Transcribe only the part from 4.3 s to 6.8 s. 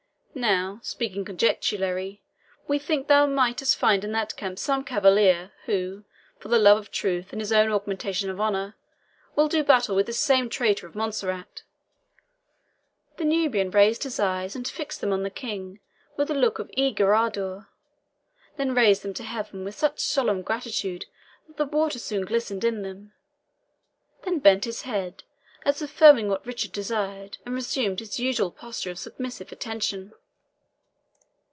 camp some cavalier who, for the love